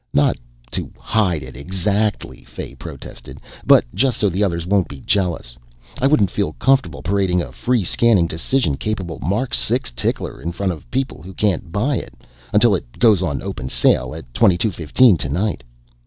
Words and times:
"Not 0.15 0.35
to 0.71 0.91
hide 0.97 1.43
it, 1.43 1.55
exactly," 1.55 2.43
Fay 2.43 2.73
protested, 2.73 3.37
"but 3.67 3.85
just 3.93 4.17
so 4.17 4.29
the 4.29 4.43
others 4.43 4.65
won't 4.65 4.87
be 4.87 4.99
jealous. 5.01 5.59
I 6.01 6.07
wouldn't 6.07 6.31
feel 6.31 6.53
comfortable 6.53 7.03
parading 7.03 7.43
a 7.43 7.51
free 7.51 7.83
scanning 7.83 8.25
decision 8.25 8.77
capable 8.77 9.19
Mark 9.19 9.53
6 9.53 9.91
tickler 9.91 10.41
in 10.41 10.53
front 10.53 10.71
of 10.71 10.89
people 10.89 11.21
who 11.21 11.35
can't 11.35 11.71
buy 11.71 11.97
it 11.97 12.15
until 12.51 12.73
it 12.73 12.97
goes 12.97 13.21
on 13.21 13.43
open 13.43 13.69
sale 13.69 14.15
at 14.15 14.33
twenty 14.33 14.57
two 14.57 14.71
fifteen 14.71 15.17
tonight. 15.17 15.63